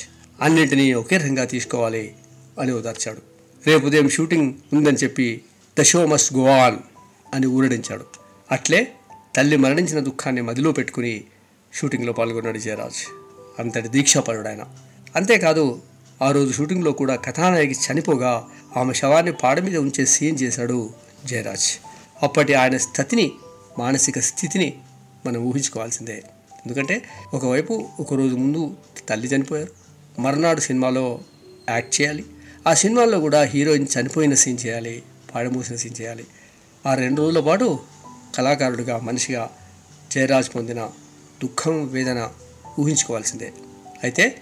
[0.41, 2.13] అన్నింటినీ ఒకే రంగా తీసుకోవాలి
[2.60, 3.22] అని ఓదార్చాడు.
[3.67, 5.41] రేపు ఉదయం షూటింగ్ ఉందని చెప్పి
[5.79, 6.77] the show must go on
[7.34, 8.06] అని ఊరడించాడు.
[8.51, 8.91] అట్లే
[9.36, 11.24] తల్లి మరణించిన దుఃఖాన్ని మదిలో పెట్టుకుని
[11.77, 13.12] షూటింగ్లో పాల్గొన్నాడు జయరాజ్.
[13.60, 14.63] అంతటి దీక్షాపరుడు ఆయన.
[15.15, 15.81] అంతేకాదు
[16.22, 20.89] ఆ రోజు షూటింగ్లో కూడా కథానాయకి చనిపోగా ఆమె శవాన్ని పాడ మీద ఉంచే సీన్ చేశాడు
[21.25, 21.79] జయరాజ్.
[22.24, 23.31] అప్పటి ఆయన స్థితిని
[23.79, 24.77] మానసిక స్థితిని
[25.25, 26.24] మనం ఊహించుకోవాల్సిందే.
[26.51, 27.03] ఎందుకంటే
[27.34, 28.75] ఒకవైపు ఒక రోజు ముందు
[29.10, 29.72] తల్లి చనిపోయారు.
[30.22, 31.19] మర్నాడు సినిమాలో
[31.69, 32.25] యాక్ట్ చేయాలి.
[32.67, 35.03] ఆ సినిమాల్లో కూడా హీరోయిన్ చనిపోయిన సీన్ చేయాలి
[35.36, 36.27] పాడమూసిన సీన్ చేయాలి.
[36.86, 37.79] ఆ రెండు రోజుల పాటు
[38.38, 39.50] కళాకారుడిగా మనిషిగా
[40.12, 40.89] జయరాజ్ పొందిన
[41.44, 42.29] దుఃఖం వేదన
[42.79, 43.53] ఊహించుకోవాల్సిందే.
[44.03, 44.41] అయితే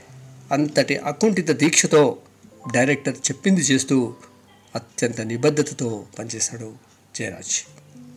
[0.52, 2.18] అంతటి అకుంఠిత దీక్షతో
[2.74, 4.14] డైరెక్టర్ చెప్పింది చేస్తూ
[4.76, 6.74] అత్యంత నిబద్ధతతో పనిచేశాడు
[7.16, 7.56] జయరాజ్.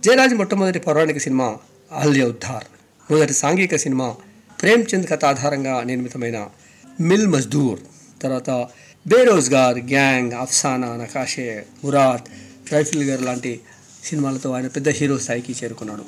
[0.04, 1.56] జయరాజ్ మొట్టమొదటి పౌరాణిక సినిమా
[1.92, 2.64] ఆల్య ఉద్ధార్.
[3.12, 4.16] మొదటి సాంఘిక సినిమా
[4.62, 6.48] ప్రేమ్చంద్ కథ ఆధారంగా నిర్మితమైన
[7.00, 7.80] మిల్ మజ్దూర్.
[8.22, 8.50] తర్వాత
[9.06, 12.30] Berozgar gang Afsana Naqshe Murad
[12.72, 13.60] rifle girl లాంటి
[14.04, 16.04] సినిమాలతో ఆయన పెద్ద హీరో స్థాయికి చేరుకున్నాడు.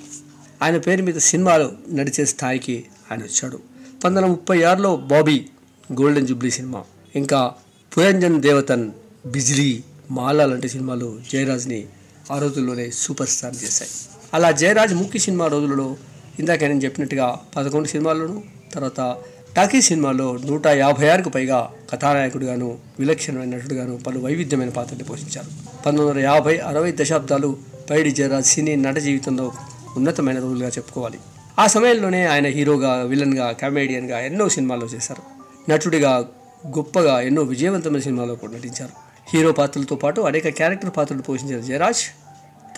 [0.62, 3.56] ఆయన పేరు మీద సినిమాలు నడిచే స్థాయికి ఆయన వచ్చాడు.
[3.56, 5.46] పంతొమ్మిది వందల ముప్పై ఆరులో బాబీ
[5.92, 6.84] గోల్డెన్ జూబ్లీ సినిమా
[7.16, 7.52] ఇంకా
[7.96, 8.90] పురంజన్ దేవతన్
[9.26, 11.86] బిజ్లీ మాలా లాంటి సినిమాలు జయరాజ్ని
[12.32, 13.90] ఆ రోజుల్లోనే సూపర్ స్టార్ చేశాయి.
[14.34, 15.96] అలా జయరాజ్ ముఖ్య సినిమా రోజులలో
[16.38, 18.42] ఇందాక నేను చెప్పినట్టుగా పదకొండు సినిమాల్లోనూ
[18.74, 19.16] తర్వాత
[19.56, 25.46] టాకీ సినిమాలో నూట యాభై ఆరుకు పైగా కథానాయకుడిగాను విలక్షణమైన నటుడుగాను పలు వైవిధ్యమైన పాత్రలు పోషించారు.
[25.46, 27.58] పంతొమ్మిది వందల యాభై అరవై దశాబ్దాలు
[27.90, 29.52] పైడి జయరాజ్ సినీ నట జీవితంలో
[29.96, 31.18] ఉన్నతమైన రోజులుగా చెప్పుకోవాలి.
[31.58, 35.22] ఆ సమయంలోనే ఆయన హీరోగా విలన్గా కామెడియన్గా ఎన్నో సినిమాల్లో చేశారు.
[35.70, 36.28] నటుడిగా
[36.66, 38.90] గొప్పగా ఎన్నో విజయవంతమైన సినిమాల్లో కూడా నటించారు.
[39.34, 42.02] హీరో పాత్రలతో పాటు అనేక క్యారెక్టర్ పాత్రలు పోషించిన జయరాజ్.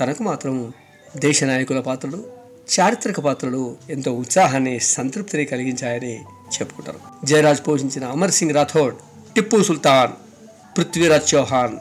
[0.01, 0.73] తనకు మాత్రం
[1.17, 2.25] దేశ నాయకుల పాత్రలు
[2.81, 6.17] చారిత్రక పాత్రలు ఎంతో ఉత్సాహాన్ని సంతృప్తిని కలిగించాయని
[6.61, 7.27] చెప్పుకుంటారు.
[7.27, 8.95] జయరాజ్ పోషించిన అమర్ సింగ్ రాథోడ్
[9.35, 10.13] టిప్పు సుల్తాన్
[10.79, 11.77] పృథ్వీరాజ్ చౌహాన్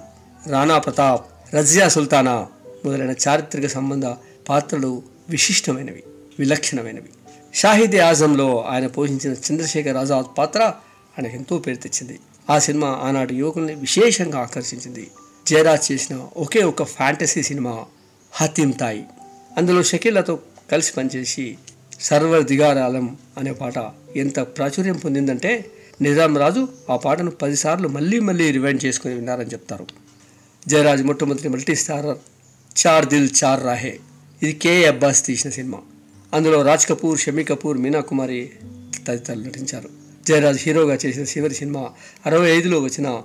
[0.49, 2.47] రాణా ప్రతాప్ రజియా సుల్తానా
[2.85, 4.05] మొదలైన చారిత్రక సంబంధ
[4.49, 6.03] పాత్రలు విశిష్టమైనవి
[6.39, 7.09] విలక్షణమైనవి.
[7.53, 12.19] షాహిద్ ఆజంలో ఆయన పోషించిన చంద్రశేఖర్ ఆజాద్ పాత్ర ఆయనకు ఎంతో పేరు తెచ్చింది.
[12.49, 15.11] ఆ సినిమా ఆనాటి యువకుల్ని విశేషంగా ఆకర్షించింది.
[15.47, 17.85] జయరాజ్ చేసిన ఒకే ఒక ఫ్యాంటసీ సినిమా
[18.31, 19.03] హతీం తాయి.
[19.57, 20.39] అందులో షకీలతో
[20.71, 21.57] కలిసి పనిచేసి
[22.01, 23.73] సర్వర్ దిగారాలం అనే పాట
[24.15, 25.65] ఎంత ప్రాచుర్యం పొందిందంటే
[26.01, 29.87] నిజాం రాజు ఆ పాటను పదిసార్లు మళ్ళీ మళ్ళీ రివైండ్ చేసుకుని విన్నారని చెప్తారు.
[30.67, 32.17] జయరాజ్ మొట్టమొదటి మల్టీ స్టారర్
[32.87, 33.99] చార్ దిల్ చార్ రాహే.
[34.43, 35.80] ఇది కే అబ్బాస్ తీసిన సినిమా.
[36.34, 38.49] అందులో రాజ్ కపూర్ షమీ కపూర్ మీనా కుమారి
[39.08, 39.89] తదితరులు నటించారు.
[40.27, 41.89] జయరాజ్ హీరోగా చేసిన చివరి సినిమా
[42.25, 43.21] అరవై ఐదులో వచ్చిన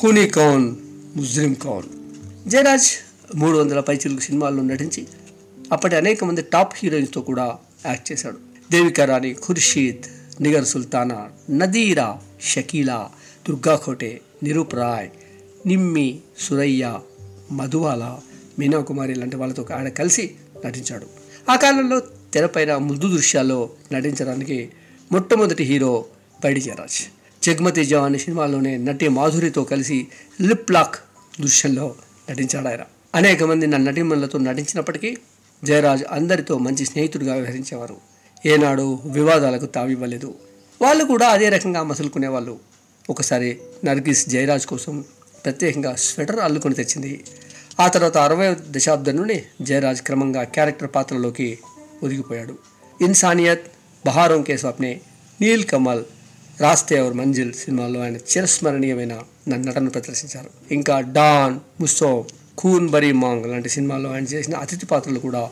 [0.00, 0.76] ఖూనీ కౌన్
[1.16, 1.88] ముజ్రిం కౌన్
[2.48, 2.90] జయరాజ్
[3.34, 5.06] మూడు వందల పైచిలుగు సినిమాల్లో నటించి
[5.72, 8.38] అప్పటి అనేక మంది టాప్ హీరోయిన్స్తో కూడా యాక్ట్ చేశాడు.
[8.70, 10.02] దేవికా రాణి ఖుర్షీద్
[10.42, 13.10] నిగర్ సుల్తానా నదీరా షకీలా
[13.48, 15.08] దుర్గా ఖోటే నిరూప్ రాయ్
[15.66, 16.98] నిమ్మి సురయ్య
[17.52, 18.16] మధువాల
[18.58, 20.34] మీనా కుమారి లాంటి వాళ్ళతో ఆయన కలిసి
[20.66, 21.06] నటించాడు.
[21.50, 22.00] ఆ కాలంలో
[22.32, 24.68] తెరపైన ముద్దు దృశ్యాల్లో నటించడానికి
[25.12, 26.04] మొట్టమొదటి హీరో
[26.44, 27.04] బైడి జయరాజ్.
[27.44, 30.06] జా జవాన్ సినిమాలోనే నటి మాధురితో కలిసి
[30.40, 30.96] లిప్ లాక్
[31.40, 31.94] దృశ్యంలో
[32.30, 32.80] నటించాడు ఆయన
[33.14, 35.16] అనేక మంది నా నటించినప్పటికీ
[35.64, 37.96] జయరాజ్ అందరితో మంచి స్నేహితుడిగా వ్యవహరించేవారు.
[38.46, 40.34] ఏనాడు వివాదాలకు తావివ్వలేదు.
[40.82, 42.58] వాళ్ళు కూడా అదే రకంగా మసులుకునేవాళ్ళు.
[43.10, 45.04] ఒకసారి నర్గిస్ జయరాజ్ కోసం
[45.44, 47.24] ప్రత్యేకంగా స్వెటర్ అల్లుకొని తెచ్చింది
[47.80, 51.58] ఆ తర్వాత అరవై దశాబ్దం నుండి జయరాజ్ క్రమంగా క్యారెక్టర్ పాత్రలోకి
[52.02, 52.58] ఒదిగిపోయాడు.
[53.04, 53.66] ఇన్సానియత్
[54.06, 55.00] బహారోం కే స్వప్నే
[55.40, 56.04] నీల్ కమల్
[56.60, 60.74] రాస్తే అవర్ మంజిల్ సినిమాల్లో ఆయన చిరస్మరణీయమైన న- నటన ప్రదర్శించారు.
[60.74, 62.26] ఇంకా డాన్ ముస్సో
[62.58, 65.50] కూన్ బరీ మాంగ్ లాంటి సినిమాల్లో ఆయన చేసిన అతిథి పాత్రలు కూడా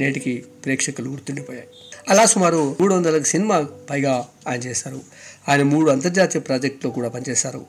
[0.00, 1.66] నేటికి ప్రేక్షకులు గుర్తుండిపోయాయి.
[2.08, 5.00] అలా సుమారు మూడు వందల సినిమా పైగా ఆయన చేశారు.
[5.48, 7.66] ఆయన మూడు అంతర్జాతీయ ప్రాజెక్టులో కూడా పనిచేశారు.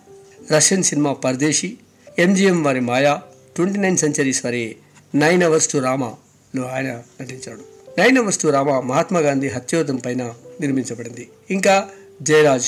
[0.51, 1.77] రష్యన్ సినిమా పరదేశీ
[2.19, 3.21] ఎంజిఎం వారి మాయా
[3.57, 4.75] ట్వంటీ నైన్ సెంచరీస్ మరి
[5.15, 7.59] నైన్ అవర్స్ టు రామాలో ఆయన నటించాడు.
[7.99, 11.29] Nine hours to Rama Mahatma Gandhi హత్యోదం పైన నిర్మించబడింది.
[11.51, 11.89] ఇంకా
[12.21, 12.65] జయరాజ్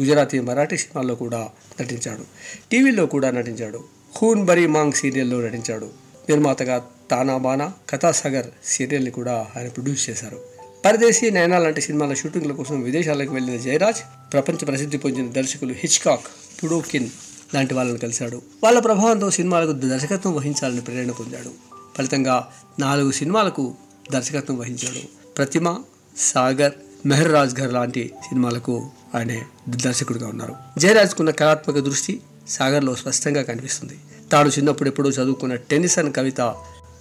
[0.00, 1.48] గుజరాతీ మరాఠీ సినిమాల్లో కూడా
[1.80, 2.24] నటించాడు.
[2.72, 3.84] టీవీలో కూడా నటించాడు.
[4.16, 5.84] ఖూన్ బరీ మాంగ్ సీరియల్లో నటించాడు.
[6.28, 10.40] నిర్మాతగా తానా బానా కథాసాగర్ సీరియల్ని కూడా ఆయన ప్రొడ్యూస్ చేశారు.
[10.84, 16.26] పరదేశీ నయనా లాంటి సినిమాల షూటింగ్ల కోసం విదేశాలకు వెళ్ళిన జయరాజ్ ప్రపంచ ప్రసిద్ధి పొందిన దర్శకులు హిచ్కాక్
[16.64, 17.08] పుడోకిన్
[17.54, 18.42] లాంటి వాళ్ళని కలిశాడు.
[18.64, 21.50] వాళ్ళ ప్రభావంతో సినిమాలకు దర్శకత్వం వహించాలని ప్రేరణ పొందాడు.
[21.98, 23.74] ఫలితంగా నాలుగు సినిమాలకు
[24.12, 25.32] దర్శకత్వం వహించాడు.
[25.36, 25.76] ప్రతిమ
[26.18, 26.72] సాగర్
[27.06, 30.54] మెహర్ రాజ్గర్ లాంటి సినిమాలకు ఆయన దర్శకుడిగా ఉన్నారు.
[30.78, 33.98] జయరాజ్కున్న కళాత్మక దృష్టి సాగర్లో స్పష్టంగా కనిపిస్తుంది.
[34.32, 36.54] తాను చిన్నప్పుడు ఎప్పుడూ చదువుకున్న టెన్నిసన్ కవిత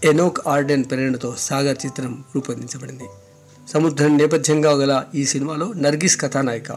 [0.04, 3.04] ఎనోక్ ఆర్డెన్ ప్రేరణతో సాగర్ చిత్రం రూపొందించబడింది.
[3.74, 6.72] సముద్రం నేపథ్యంగా గల ఈ సినిమాలో నర్గిస్ కథానాయిక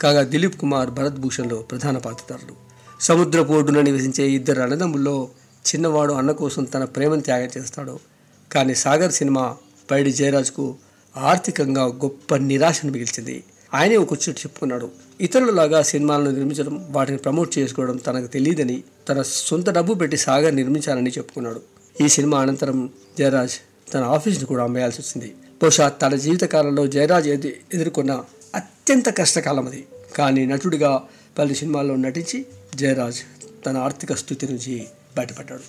[0.00, 2.63] కాగా దిలీప్ కుమార్ భరత్ భూషణ్లో ప్రధాన పాత్రధారులు
[3.06, 5.14] సముద్రపు ఒడ్డున నివసించే ఇద్దరు అన్నదమ్ముల్లో
[5.64, 7.94] చిన్నవాడు అన్న కోసం తన ప్రేమను త్యాగం చేస్తాడు.
[8.52, 9.44] కానీ సాగర్ సినిమా
[9.90, 10.64] పైడి జయరాజ్కు
[11.16, 13.36] ఆర్థికంగా గొప్ప నిరాశను మిగిల్చింది.
[13.74, 14.88] ఆయనే ఒక చోటు చెప్పుకున్నాడు.
[15.20, 21.60] ఇతరులలాగా సినిమాలను నిర్మించడం వాటిని ప్రమోట్ చేసుకోవడం తనకు తెలియదని తన సొంత డబ్బు పెట్టి సాగర్ నిర్మించాలని చెప్పుకున్నాడు.
[22.00, 22.78] ఈ సినిమా అనంతరం
[23.18, 23.56] జయరాజ్
[23.92, 25.28] తన ఆఫీస్ను కూడా అమ్మేయాల్సి వచ్చింది.
[25.62, 28.12] బహుశా తన జీవితకాలంలో జయరాజ్ ఎదు ఎదుర్కొన్న
[28.54, 29.82] అత్యంత కష్టకాలం అది
[30.16, 30.92] కానీ నటుడిగా
[31.38, 32.38] పలు సినిమాల్లో నటించి
[32.74, 33.18] జయరాజ్
[33.66, 34.86] తన ఆర్థిక స్థితి నుంచి
[35.18, 35.60] బయటపడ్డాడు.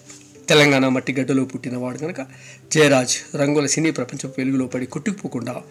[0.48, 2.28] తెలంగాణ మట్టి గడ్డలో పుట్టినవాడు కనుక
[2.74, 5.62] జయరాజ్ రంగుల సినీ ప్రపంచం వెలుగులో పడి కొట్టుకుపోకుండా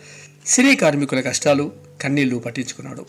[0.46, 3.02] సినీ కార్మికుల కష్టాలు కన్నీళ్ళు పట్టించుకున్నాడు.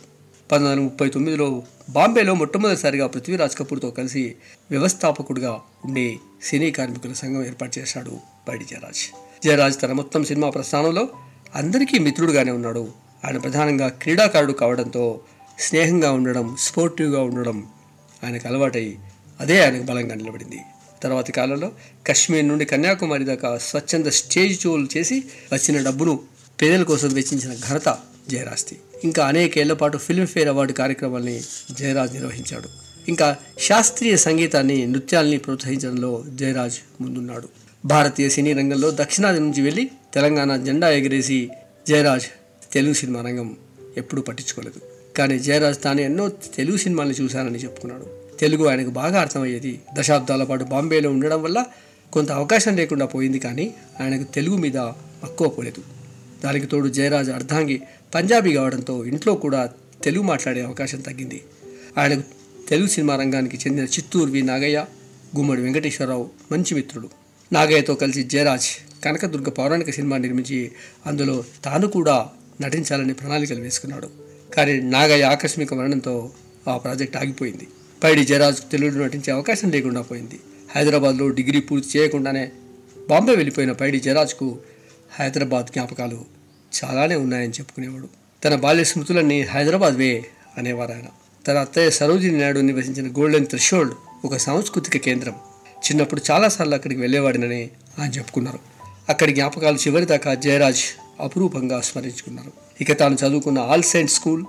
[0.52, 4.36] పంతొమ్మిది వందల ముప్పై తొమ్మిదిలో బాంబేలో మొట్టమొదటిసారిగా పృథ్వీరాజ్ కపూర్తో కలిసి
[4.72, 9.16] వ్యవస్థాపకుడిగా ఉండి సినీ కార్మికుల సంఘం ఏర్పాటు చేశాడు బయటి జయరాజ్.
[9.46, 11.10] జయరాజ్ తన మొత్తం సినిమా ప్రస్థానంలో
[11.56, 12.88] అందరికీ మిత్రుడుగానే ఉన్నాడు.
[13.26, 15.20] ఆయన ప్రధానంగా క్రీడాకారుడు కావడంతో
[15.60, 17.68] స్నేహంగా ఉండడం స్పోర్టివ్గా ఉండడం
[18.23, 18.95] ఆయనకు అలవాటై
[19.39, 20.60] అదే ఆయనకు బలంగా నిలబడింది.
[21.04, 21.71] తర్వాతి కాలంలో
[22.08, 25.23] కశ్మీర్ నుండి కన్యాకుమారి దాకా స్వచ్ఛంద స్టేజ్ షోలు చేసి
[25.54, 26.19] వచ్చిన డబ్బును
[26.62, 27.97] పేదల కోసం వెచ్చించిన ఘనత
[28.30, 28.80] జయరాజ్ది.
[29.04, 32.69] ఇంకా అనేకేళ్ళ పాటు ఫిల్మ్ఫేర్ అవార్డు కార్యక్రమాల్ని జయరాజ్ నిర్వహించాడు.
[33.08, 37.49] ఇంకా శాస్త్రీయ సంగీతాన్ని నృత్యాల్ని ప్రోత్సహించడంలో జయరాజ్ ముందున్నాడు.
[37.86, 41.49] భారతీయ సినీ రంగంలో దక్షిణాది నుంచి వెళ్ళి తెలంగాణ జెండా ఎగిరేసి
[41.88, 42.23] జయరాజ్
[42.73, 43.58] తెలుగు సినిమా రంగం
[43.97, 44.94] ఎప్పుడూ పట్టించుకోలేదు.
[45.17, 48.38] కానీ జయరాజ్ తాను ఎన్నో తెలుగు సినిమాల్ని చూశానని చెప్పుకున్నాడు.
[48.38, 49.80] తెలుగు ఆయనకు బాగా అర్థమయ్యేది.
[49.93, 51.65] దశాబ్దాల పాటు బాంబేలో ఉండడం వల్ల
[52.13, 55.84] కొంత అవకాశం లేకుండా పోయింది కానీ ఆయనకు తెలుగు మీద మక్కువ పోలేదు.
[56.43, 57.82] దానికి తోడు జయరాజ్ అర్ధాంగి
[58.15, 59.69] పంజాబీ కావడంతో ఇంట్లో కూడా
[60.04, 61.41] తెలుగు మాట్లాడే అవకాశం తగ్గింది.
[61.97, 62.21] ఆయనకు
[62.69, 64.86] తెలుగు సినిమా రంగానికి చెందిన చిత్తూరు వి నాగయ్య
[65.38, 67.10] గుమ్మడి వెంకటేశ్వరరావు మంచి మిత్రుడు.
[67.54, 68.67] నాగయ్యతో కలిసి జయరాజ్
[69.04, 70.71] కనకదుర్గ పౌరాణిక సినిమా నిర్మించి
[71.06, 72.28] అందులో తాను కూడా
[72.62, 74.25] నటించాలని ప్రణాళికలు వేసుకున్నాడు.
[74.58, 76.30] కానీ నాగయ్య ఆకస్మిక మరణంతో
[76.68, 77.68] ఆ ప్రాజెక్ట్ ఆగిపోయింది.
[78.04, 80.39] పైడి జయరాజ్ తెలుగులో నటించే అవకాశం లేకుండా పోయింది.
[80.76, 82.52] హైదరాబాద్లో డిగ్రీ పూర్తి చేయకుండానే
[83.10, 84.60] బాంబే వెళ్ళిపోయిన పైడి జయరాజ్కు
[85.20, 86.26] హైదరాబాద్ జ్ఞాపకాలు
[86.84, 88.10] చాలానే ఉన్నాయని చెప్పుకునేవాడు.
[88.44, 90.26] తన బాల్య స్మృతులన్నీ హైదరాబాద్ వే
[90.58, 91.06] అనేవారు ఆయన
[91.48, 93.94] తన అత్తయ్య సరోజిని నాయుడు నివసించిన గోల్డెన్ థ్రెషోల్డ్
[94.26, 95.36] ఒక సాంస్కృతిక కేంద్రం.
[95.78, 98.60] చిన్నప్పుడు చాలాసార్లు అక్కడికి వెళ్ళేవాడినని ఆయన చెప్పుకున్నారు.
[99.10, 100.82] అక్కడి జ్ఞాపకాలు చివరిదాకా జయరాజ్
[101.20, 102.64] అపురూపంగా స్మరించుకున్నారు.
[102.82, 104.46] ఇక తాను చదువుకున్న all saint school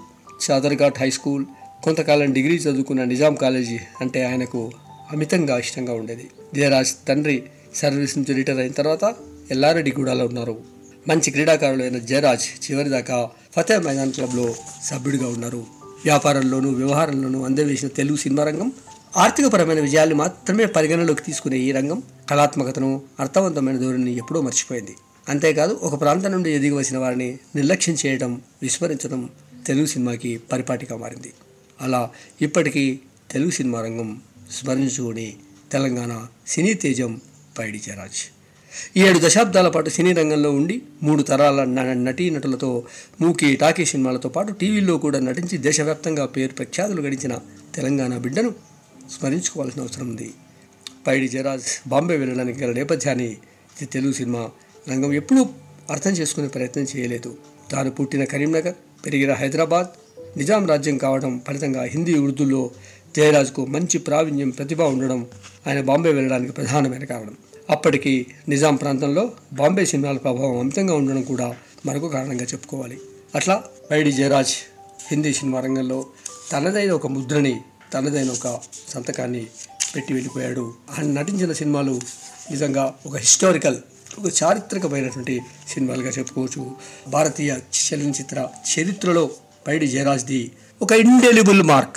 [0.50, 1.46] Chaderghat high school
[1.84, 4.72] కొంతకాలం డిగ్రీ చదువుకున్న నిజాం కాలేజీ అంటే ఆయనకు
[5.12, 6.30] అమితంగా ఇష్టంగా ఉండేది.
[6.54, 7.42] జయరాజ్ తండ్రి
[7.74, 9.14] సర్వీస్ నుంచి రిటైర్ అయిన తర్వాత
[9.50, 10.60] ఎల్లారెడ్డిగూడలో ఉన్నారు.
[11.08, 15.64] మంచి క్రీడాకారులైన జయరాజ్ చివరిదాకా ఫతే మైదాన్ క్లబ్లో సభ్యుడిగా ఉన్నారు.
[16.04, 18.72] వ్యాపారంలోనూ వ్యవహారంలోనూ అందవేసిన తెలుగు సినిమా రంగం
[19.16, 24.94] ఆర్థికపరమైన విజయాలు మాత్రమే పరిగణలోకి తీసుకునే ఈ రంగం కళాత్మకతను అర్థవంతమైన ధోరణిని ఎప్పుడో మర్చిపోయింది.
[25.28, 29.30] అంతేకాదు ఒక ప్రాంతం నుండి ఎదిగి వచ్చిన వారిని నిర్లక్ష్యం చేయడం విస్మరించడం
[29.66, 31.32] తెలుగు సినిమాకి పరిపాటిగా మారింది.
[31.80, 32.10] అలా
[32.42, 35.36] ఇప్పటికీ తెలుగు సినిమా రంగం స్మరించుకుని
[35.72, 37.20] తెలంగాణ సినీ తేజం
[37.58, 38.20] పైడి జరాజ్
[38.98, 42.84] ఏడు దశాబ్దాల పాటు సినీ రంగంలో ఉండి మూడు తరాల న- నటీనటులతో
[43.20, 47.38] మూకీ టాకీ సినిమాలతో పాటు టీవీల్లో కూడా నటించి దేశవ్యాప్తంగా పేరు ప్రఖ్యాతులు గడించిన
[47.74, 48.54] తెలంగాణ బిడ్డను
[49.10, 50.34] స్మరించుకోవాల్సిన అవసరం ఉంది.
[51.06, 53.36] పైడి జయరాజ్ బాంబే వెళ్ళడానికి గల నేపథ్యాన్ని
[53.92, 54.50] తెలుగు సినిమా
[54.90, 55.46] రంగం ఎప్పుడూ
[55.90, 57.36] అర్థం చేసుకునే ప్రయత్నం చేయలేదు.
[57.70, 58.74] తాను పుట్టిన కరీంనగర్
[59.06, 59.86] పెరిగిన హైదరాబాద్
[60.38, 62.70] నిజాం రాజ్యం కావడం ఫలితంగా హిందీ ఉర్దూలో
[63.16, 65.26] జయరాజ్కు మంచి ప్రావీణ్యం ప్రతిభ ఉండడం
[65.66, 67.36] ఆయన బాంబే వెళ్ళడానికి ప్రధానమైన కారణం.
[67.70, 72.98] అప్పటికి నిజాం ప్రాంతంలో బాంబే సినిమాల ప్రభావం అమితంగా ఉండడం కూడా మరొక కారణంగా చెప్పుకోవాలి.
[73.34, 74.54] అట్లా పైడి జయరాజ్
[75.10, 76.06] హిందీ సినిమా రంగంలో
[76.52, 77.60] తనదైన ఒక ముద్రని
[77.94, 79.46] తనదైన ఒక సంతకాన్ని
[79.96, 80.74] పెట్టి వెళ్ళిపోయాడు.
[80.98, 82.00] ఆయన నటించిన సినిమాలు
[82.50, 83.76] నిజంగా ఒక హిస్టారికల్
[84.18, 86.76] ఒక చారిత్రకమైనటువంటి సినిమాలుగా చెప్పుకోవచ్చు.
[87.08, 89.30] భారతీయ చలనచిత్ర చరిత్రలో
[89.66, 90.52] పైడి జయరాజ్ది
[90.82, 91.96] ఒక ఇండెలిబుల్ మార్క్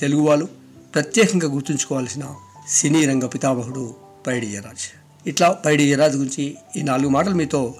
[0.00, 0.48] తెలుగు వాళ్ళు
[0.94, 2.24] ప్రత్యేకంగా గుర్తుంచుకోవాల్సిన
[2.68, 3.94] సినీ రంగ పితామహుడు
[4.26, 4.84] పైడి జయరాజ్.
[5.28, 7.74] ఇట్లా పైడి జయరాజ్ గురించి ఈ నాలుగు మాటలు మీతో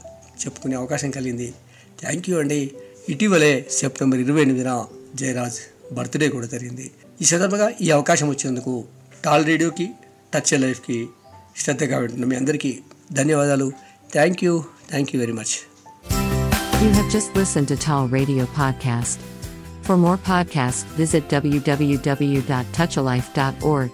[0.45, 1.55] చెప్పుకునే అవకాశం కలిగింది.
[2.01, 2.71] థ్యాంక్ యూ అండి.
[3.09, 6.91] ఇటీవలే సెప్టెంబర్ ఇరవై ఎనిమిదిన జయరాజ్ బర్త్డే కూడా జరిగింది.
[7.23, 8.85] ఈ సందర్భంగా ఈ అవకాశం వచ్చినందుకు
[9.25, 9.91] టాల్ రేడియోకి
[10.35, 11.07] టచ్ లైఫ్కి
[11.57, 12.81] శ్రద్ధగా వింటున్న మీ అందరికీ
[13.14, 13.68] ధన్యవాదాలు
[14.14, 14.54] thank you
[14.94, 15.56] thank you very much
[16.82, 19.20] You have just listened to Tall Radio Podcast.
[19.86, 23.92] For more podcasts, visit www.touchalife.org.